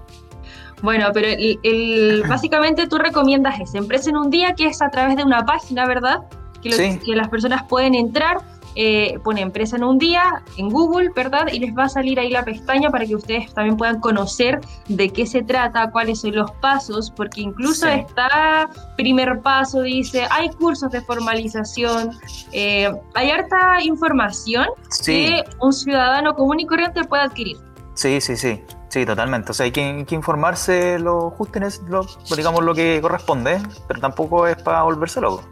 [0.82, 5.16] Bueno, pero el, básicamente tú recomiendas esa empresa en un día que es a través
[5.16, 6.22] de una página, ¿verdad?
[6.62, 8.38] Que, que las personas pueden entrar
[8.76, 11.48] eh, pone empresa en un día en Google, ¿verdad?
[11.52, 15.10] Y les va a salir ahí la pestaña para que ustedes también puedan conocer de
[15.10, 20.92] qué se trata, cuáles son los pasos, porque incluso está primer paso, dice, hay cursos
[20.92, 22.12] de formalización,
[22.52, 24.68] eh, hay harta información
[25.06, 27.58] que un ciudadano común y corriente puede adquirir.
[27.94, 28.64] Sí, sí, sí.
[28.90, 29.52] Sí, totalmente.
[29.52, 32.06] O sea, hay que, informarse lo justo, lo,
[32.36, 35.44] digamos, lo que corresponde, pero tampoco es para volverse loco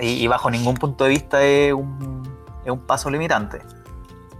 [0.00, 2.22] y, bajo ningún punto de vista es un,
[2.64, 3.60] es un paso limitante.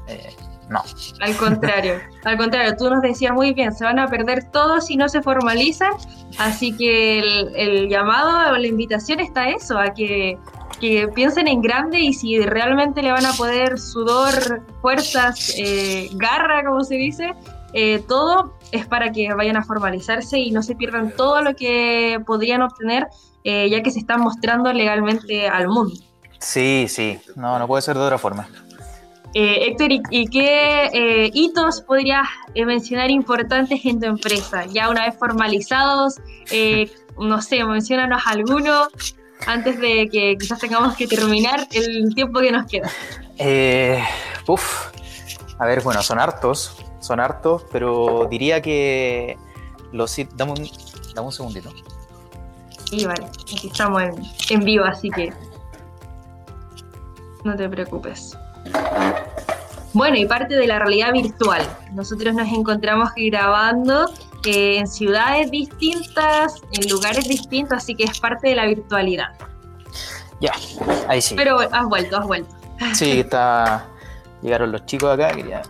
[0.06, 0.34] Eh,
[0.68, 0.82] no.
[1.20, 4.96] Al contrario, al contrario, tú nos decías muy bien, se van a perder todos si
[4.96, 5.92] no se formalizan,
[6.38, 7.18] así que
[7.54, 10.38] el, llamado o la invitación está eso, a que,
[10.80, 16.64] que, piensen en grande y si realmente le van a poder sudor, fuerzas, eh, garra,
[16.64, 17.32] como se dice,
[17.72, 22.20] eh, todo es para que vayan a formalizarse y no se pierdan todo lo que
[22.26, 23.08] podrían obtener
[23.48, 25.94] eh, ya que se están mostrando legalmente al mundo.
[26.40, 28.48] Sí, sí, no, no puede ser de otra forma.
[29.34, 32.26] Eh, Héctor, ¿y, qué eh, hitos podrías
[32.56, 34.66] mencionar importantes en tu empresa?
[34.66, 36.16] Ya una vez formalizados,
[37.16, 38.88] no sé, mencionanos alguno
[39.46, 42.90] antes de que quizás tengamos que terminar el tiempo que nos queda.
[44.48, 44.88] uf,
[45.56, 49.38] a ver, bueno, son hartos, son hartos, pero diría que
[49.92, 50.14] los...
[50.34, 50.68] Dame un,
[51.14, 51.70] dame un segundito.
[52.90, 54.02] Sí, vale, aquí estamos
[54.50, 55.32] en, vivo, así que
[57.44, 58.36] no te preocupes.
[59.92, 61.62] Bueno, y parte de la realidad virtual.
[61.92, 64.10] Nosotros nos encontramos grabando
[64.44, 69.28] eh, en ciudades distintas, en lugares distintos, así que es parte de la virtualidad.
[70.40, 70.52] Ya,
[71.08, 71.34] ahí sí.
[71.34, 72.54] Pero has vuelto, has vuelto.
[72.92, 73.86] Sí, está.
[74.42, 75.62] Llegaron los chicos acá, quería.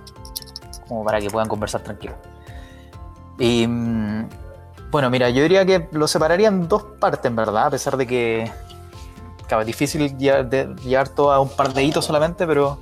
[0.88, 2.16] Como para que puedan conversar tranquilos.
[3.38, 3.66] Y.
[3.66, 4.28] Mm,
[4.90, 8.06] bueno, mira, yo diría que lo separaría en dos partes, en verdad, a pesar de
[8.06, 8.50] que
[9.46, 12.78] claro, es difícil llevar, todo a un par de hitos solamente, pero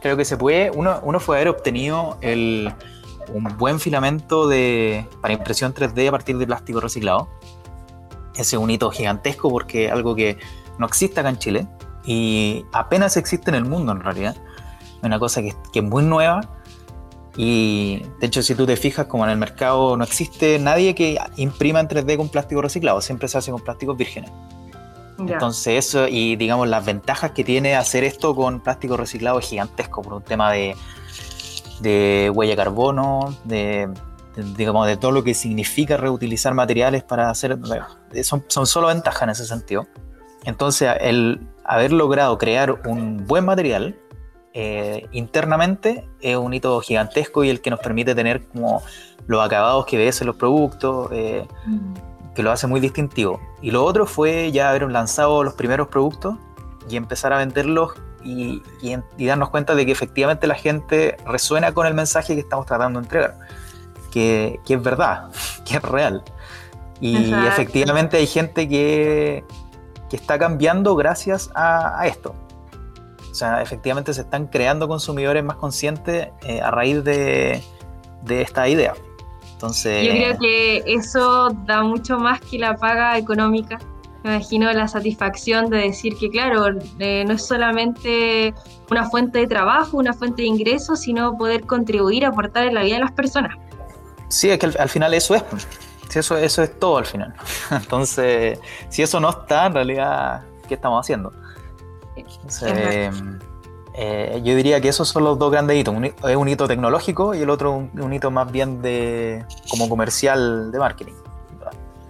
[0.00, 0.70] creo que se puede.
[0.70, 2.72] Uno, uno fue haber obtenido el,
[3.32, 7.28] un buen filamento de, para impresión 3D a partir de plástico reciclado.
[8.34, 10.38] Ese es un hito gigantesco porque es algo que
[10.78, 11.66] no existe acá en Chile
[12.04, 14.36] y apenas existe en el mundo en realidad.
[15.02, 16.40] Una cosa que, que es muy nueva
[17.40, 21.18] y de hecho, si tú te fijas, como en el mercado no existe nadie que
[21.36, 24.32] imprima en 3D con plástico reciclado, siempre se hace con plásticos vírgenes.
[25.20, 30.02] Entonces eso, y digamos, las ventajas que tiene hacer esto con plástico reciclado es gigantesco
[30.02, 30.74] por un tema de,
[31.78, 33.88] de huella de carbono, de,
[34.56, 37.56] digamos, de todo lo que significa reutilizar materiales para hacer...
[38.24, 39.86] Son, son solo ventajas en ese sentido.
[40.44, 43.96] Entonces, el haber logrado crear un buen material
[44.60, 48.82] eh, internamente es un hito gigantesco y el que nos permite tener como
[49.28, 51.46] los acabados que ves en los productos, eh,
[52.34, 53.38] que lo hace muy distintivo.
[53.62, 56.34] Y lo otro fue ya haber lanzado los primeros productos
[56.90, 57.92] y empezar a venderlos
[58.24, 58.60] y,
[59.16, 63.04] darnos cuenta de que efectivamente la gente resuena con el mensaje que estamos tratando de
[63.04, 63.38] entregar,
[64.10, 65.30] que, es verdad,
[65.64, 66.24] que es real.
[67.00, 69.44] Y efectivamente hay gente que,
[70.10, 72.34] está cambiando gracias a esto.
[73.38, 77.62] O sea, efectivamente se están creando consumidores más conscientes eh, a raíz de,
[78.28, 78.94] esta idea.
[79.52, 83.78] Entonces, Yo creo que eso da mucho más que la paga económica.
[84.24, 88.52] Me imagino la satisfacción de decir que, claro, eh, no es solamente
[88.90, 92.96] una fuente de trabajo, una fuente de ingresos, sino poder contribuir, aportar en la vida
[92.96, 93.54] de las personas.
[94.26, 95.44] Sí, es que al, final eso es.
[95.44, 95.68] Pues.
[96.12, 97.34] eso, eso es todo al final.
[97.70, 101.32] Entonces, si eso no está, en realidad, ¿qué estamos haciendo?
[104.00, 105.92] Eh, yo diría que esos son los dos grandes hitos.
[106.02, 110.78] es un hito tecnológico y el otro un, hito más bien de como comercial de
[110.78, 111.14] marketing.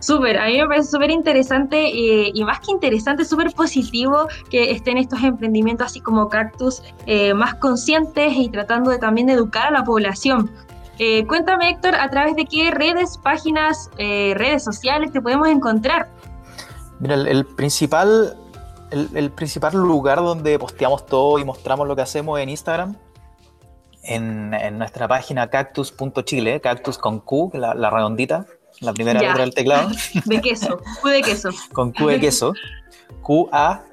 [0.01, 4.71] Súper, a mí me parece súper interesante eh, y más que interesante, súper positivo que
[4.71, 9.69] estén estos emprendimientos así como Cactus eh, más conscientes y tratando de también de educar
[9.69, 10.51] a la población.
[11.27, 16.11] cuéntame Héctor, a través de qué redes, páginas, redes sociales te podemos encontrar.
[17.01, 18.37] Mira, el principal
[18.91, 22.97] el, principal lugar donde posteamos todo y mostramos lo que hacemos en Instagram.
[24.03, 28.47] en, nuestra página cactus.chile, cactus con Q, la, redondita,
[28.81, 29.91] la primera letra del teclado.
[30.25, 31.51] De queso, Q de queso.
[31.73, 32.55] con Q de queso.
[33.23, 33.85] QA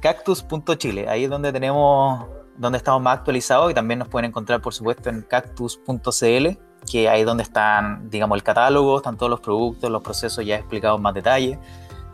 [0.00, 1.08] cactus.chile.
[1.08, 2.26] Ahí es donde tenemos,
[2.56, 6.48] donde estamos más actualizados y también nos pueden encontrar, por supuesto, en cactus.cl,
[6.90, 10.56] que ahí es donde están, digamos, el catálogo, están todos los productos, los procesos ya
[10.56, 11.58] explicados en más detalle.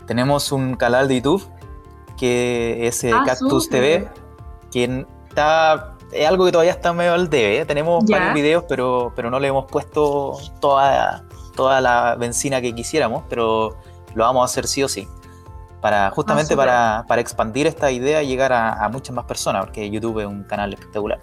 [0.05, 1.47] Tenemos un canal de YouTube
[2.17, 4.09] que es eh, ah, Cactus TV,
[4.71, 7.59] que está es algo que todavía está medio al debe.
[7.59, 7.65] ¿eh?
[7.65, 11.23] Tenemos varios videos, pero, pero no le hemos puesto toda,
[11.55, 13.77] toda la benzina que quisiéramos, pero
[14.13, 15.07] lo vamos a hacer sí o sí.
[15.81, 20.19] Para, justamente ah, para, expandir esta idea y llegar a, muchas más personas, porque YouTube
[20.19, 21.21] es un canal espectacular.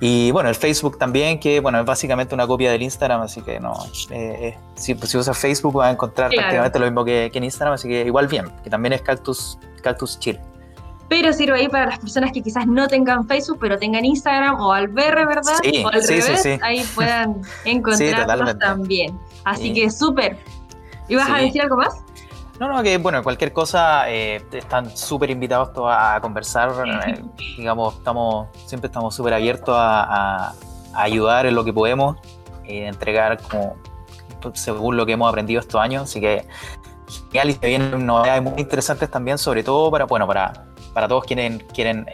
[0.00, 3.60] Y bueno, el Facebook también, que bueno, es básicamente una copia del Instagram, así que
[3.60, 3.72] no.
[4.10, 7.44] Eh, eh, si, pues, si usas Facebook vas a encontrar prácticamente lo mismo que, en
[7.44, 10.38] Instagram, así que igual bien, que también es Cactus, Cactus Chill
[11.08, 14.72] pero sirve ahí para las personas que quizás no tengan Facebook, pero tengan Instagram o
[14.72, 15.58] al ver, ¿verdad?
[15.84, 19.18] o al revés, ahí puedan encontrarlos también.
[19.44, 20.36] Así que súper.
[21.08, 22.03] ¿Ibas a decir algo más?
[22.60, 26.72] No, no, que bueno, cualquier cosa eh, están súper invitados todos a conversar.
[27.08, 27.22] Eh,
[27.56, 30.54] digamos, estamos siempre estamos súper abiertos a,
[30.94, 32.16] ayudar en lo que podemos,
[32.64, 33.74] eh, entregar como
[34.52, 36.04] según lo que hemos aprendido estos años.
[36.04, 36.46] Así que
[37.32, 41.24] genial y se vienen novedades muy interesantes también, sobre todo para, bueno, para, para todos
[41.24, 42.06] quienes quieren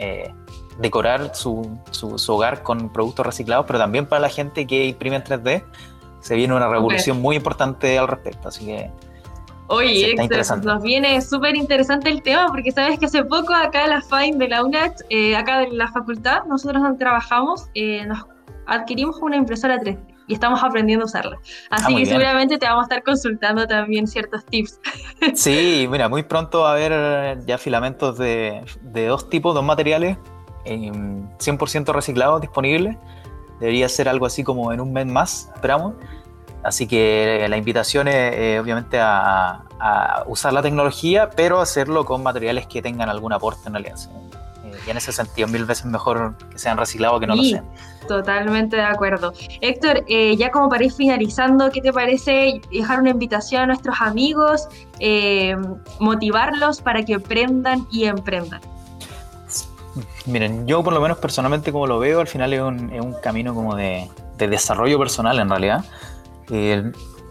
[0.79, 5.25] decorar su, su, hogar con productos reciclados, pero también para la gente que imprime en
[5.25, 5.65] 3D.
[6.21, 8.49] Se viene una revolución muy importante al respecto.
[8.49, 8.91] Así que
[9.71, 10.17] Oye,
[10.65, 14.37] nos viene súper interesante el tema porque sabes que hace poco acá en la FAIN
[14.37, 18.27] de la UNAT, eh, acá de la facultad, nosotros donde trabajamos, eh, nos
[18.67, 19.97] adquirimos una impresora 3D
[20.27, 21.39] y estamos aprendiendo a usarla.
[21.71, 24.81] Así ah, que seguramente te vamos a estar consultando también ciertos tips.
[25.35, 30.19] Sí, mira, muy pronto va a haber ya filamentos de, de dos tipos, dos materiales,
[30.65, 32.97] 100% reciclados disponibles.
[33.61, 35.95] Debería ser algo así como en un mes más, esperamos.
[36.63, 39.65] Así que la invitación es eh, obviamente a,
[40.27, 44.11] usar la tecnología, pero hacerlo con materiales que tengan algún aporte en la alianza.
[44.63, 47.65] Eh, y en ese sentido, mil veces mejor que sean reciclados que no lo sean.
[48.07, 49.33] Totalmente de acuerdo.
[49.63, 53.99] Héctor, eh, ya como para ir finalizando, ¿qué te parece dejar una invitación a nuestros
[54.03, 54.69] amigos,
[55.99, 58.61] motivarlos para que aprendan y emprendan?
[60.27, 63.75] Miren, yo por lo menos personalmente como lo veo, al final es un, camino como
[63.75, 65.85] de, de desarrollo personal en realidad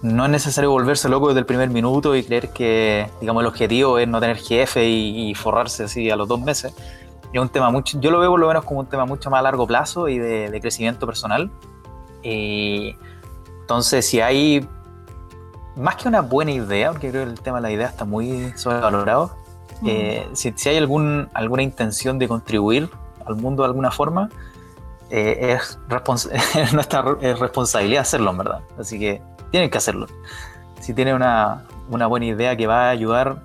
[0.01, 3.99] no es necesario volverse loco desde el primer minuto y creer que, digamos, el objetivo
[3.99, 6.73] es no tener jefe y, forrarse así a los dos meses.
[7.33, 9.39] Es un tema mucho, yo lo veo por lo menos como un tema mucho más
[9.39, 11.51] a largo plazo y de, crecimiento personal.
[12.23, 14.67] entonces, si hay
[15.75, 18.51] más que una buena idea, porque creo que el tema de la idea está muy
[18.55, 19.35] sobrevalorado,
[19.85, 22.89] eh, si, hay algún, alguna intención de contribuir
[23.25, 24.29] al mundo de alguna forma,
[25.09, 25.79] eh, es,
[26.73, 28.61] nuestra responsabilidad hacerlo, en verdad.
[28.77, 30.07] Así que tienen que hacerlo.
[30.81, 33.41] Si tienen una, buena idea que va a ayudar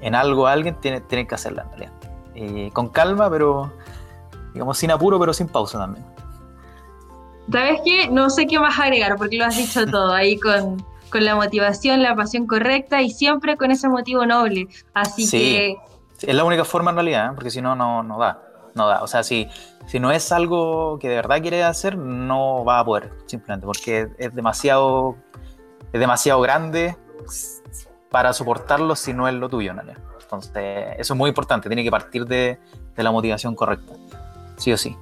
[0.00, 1.92] en algo a alguien, tienen, tienen que hacerla en realidad.
[2.34, 3.72] Eh, con calma, pero
[4.54, 6.04] digamos sin apuro, pero sin pausa también.
[7.52, 8.08] ¿Sabes qué?
[8.08, 12.14] No sé qué más agregar porque lo has dicho todo ahí con, la motivación, la
[12.14, 14.68] pasión correcta y siempre con ese motivo noble.
[14.94, 15.76] Así que.
[16.22, 17.32] Es la única forma en realidad, ¿eh?
[17.34, 18.42] porque si no, no da.
[18.74, 19.02] No da.
[19.02, 19.48] O sea, si,
[19.90, 24.06] si no es algo que de verdad quiere hacer, no va a poder, simplemente, porque
[24.18, 25.16] es demasiado,
[25.92, 26.96] es demasiado grande
[28.08, 29.82] para soportarlo si no es lo tuyo, ¿no?
[30.22, 32.60] Entonces, eso es muy importante, tiene que partir de,
[32.94, 33.94] de la motivación correcta,
[34.58, 34.96] sí o sí.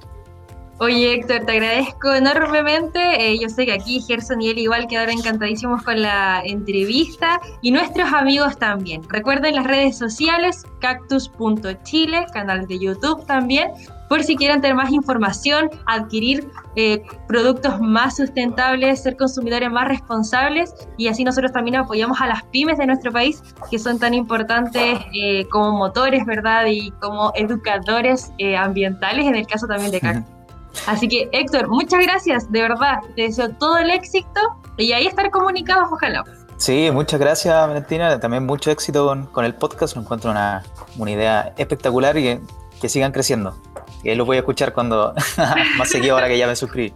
[0.79, 2.99] Oye, Héctor, te agradezco enormemente.
[2.99, 7.71] Eh, yo sé que aquí Gerson y él igual quedaron encantadísimos con la entrevista y
[7.71, 9.03] nuestros amigos también.
[9.09, 13.71] Recuerden las redes sociales, cactus.chile, canal de YouTube también,
[14.09, 20.73] por si quieren tener más información, adquirir eh, productos más sustentables, ser consumidores más responsables
[20.97, 23.41] y así nosotros también apoyamos a las pymes de nuestro país
[23.71, 26.65] que son tan importantes eh, como motores, ¿verdad?
[26.65, 30.33] Y como educadores ambientales, en el caso también de Cactus.
[30.87, 32.99] Así que, Héctor, muchas gracias, de verdad.
[33.15, 34.39] Te deseo todo el éxito
[34.77, 36.23] y ahí estar comunicados, ojalá.
[36.57, 38.19] Sí, muchas gracias, Valentina.
[38.19, 39.95] También mucho éxito con, el podcast.
[39.95, 40.63] Me encuentro una,
[41.07, 42.39] idea espectacular y
[42.81, 43.55] que, sigan creciendo.
[44.03, 45.13] Y ahí lo voy a escuchar cuando
[45.77, 46.93] más seguido ahora que ya me suscribí.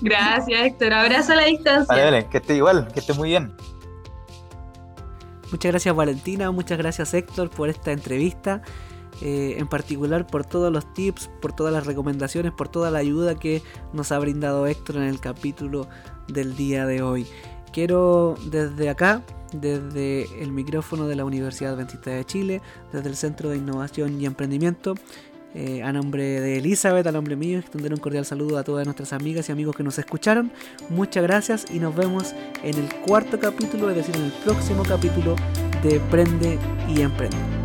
[0.00, 0.94] Gracias, Héctor.
[0.94, 1.86] Abrazo a la distancia.
[1.88, 3.54] Vale, vale, que esté igual, que esté muy bien.
[5.52, 8.62] Muchas gracias Valentina, muchas gracias Héctor por esta entrevista.
[9.20, 13.36] Eh, en particular por todos los tips, por todas las recomendaciones, por toda la ayuda
[13.36, 13.62] que
[13.92, 15.86] nos ha brindado Héctor en el capítulo
[16.26, 17.26] del día de hoy.
[17.72, 19.22] Quiero desde acá,
[19.52, 22.62] desde el micrófono de la Universidad Adventista de Chile,
[22.92, 24.94] desde el Centro de Innovación y Emprendimiento,
[25.54, 29.12] Eh, a nombre de Elizabeth, a nombre mío, extender un cordial saludo a todas nuestras
[29.12, 30.50] amigas y amigos que nos escucharon.
[30.88, 35.36] Muchas gracias y nos vemos en el cuarto capítulo, es decir, en el próximo capítulo
[35.82, 37.61] de Prende y Emprende.